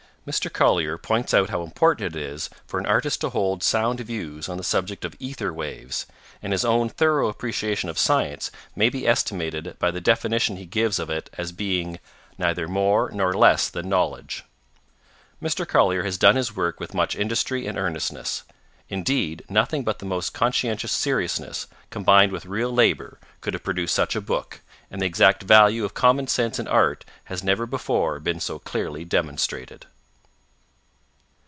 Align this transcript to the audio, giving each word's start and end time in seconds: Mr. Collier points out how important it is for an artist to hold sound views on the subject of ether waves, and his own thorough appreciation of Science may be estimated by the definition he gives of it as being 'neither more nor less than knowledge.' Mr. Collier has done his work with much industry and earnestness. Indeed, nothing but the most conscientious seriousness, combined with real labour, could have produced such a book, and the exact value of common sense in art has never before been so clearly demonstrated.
Mr. 0.23 0.53
Collier 0.53 0.99
points 0.99 1.33
out 1.33 1.49
how 1.49 1.63
important 1.63 2.15
it 2.15 2.21
is 2.21 2.47
for 2.67 2.79
an 2.79 2.85
artist 2.85 3.19
to 3.21 3.29
hold 3.31 3.63
sound 3.63 3.99
views 4.01 4.47
on 4.47 4.57
the 4.57 4.63
subject 4.63 5.03
of 5.03 5.15
ether 5.17 5.51
waves, 5.51 6.05
and 6.43 6.51
his 6.53 6.63
own 6.63 6.87
thorough 6.87 7.27
appreciation 7.27 7.89
of 7.89 7.97
Science 7.97 8.51
may 8.75 8.87
be 8.87 9.07
estimated 9.07 9.75
by 9.79 9.89
the 9.89 9.99
definition 9.99 10.57
he 10.57 10.65
gives 10.67 10.99
of 10.99 11.09
it 11.09 11.27
as 11.39 11.51
being 11.51 11.97
'neither 12.37 12.67
more 12.67 13.09
nor 13.11 13.33
less 13.33 13.67
than 13.69 13.89
knowledge.' 13.89 14.43
Mr. 15.41 15.67
Collier 15.67 16.03
has 16.03 16.19
done 16.19 16.35
his 16.35 16.55
work 16.55 16.79
with 16.79 16.93
much 16.93 17.15
industry 17.15 17.65
and 17.65 17.75
earnestness. 17.75 18.43
Indeed, 18.89 19.43
nothing 19.49 19.83
but 19.83 19.97
the 19.97 20.05
most 20.05 20.35
conscientious 20.35 20.91
seriousness, 20.91 21.65
combined 21.89 22.31
with 22.31 22.45
real 22.45 22.71
labour, 22.71 23.17
could 23.41 23.55
have 23.55 23.63
produced 23.63 23.95
such 23.95 24.15
a 24.15 24.21
book, 24.21 24.61
and 24.91 25.01
the 25.01 25.05
exact 25.07 25.41
value 25.41 25.83
of 25.83 25.95
common 25.95 26.27
sense 26.27 26.59
in 26.59 26.67
art 26.67 27.05
has 27.23 27.43
never 27.43 27.65
before 27.65 28.19
been 28.19 28.39
so 28.39 28.59
clearly 28.59 29.03
demonstrated. 29.03 29.87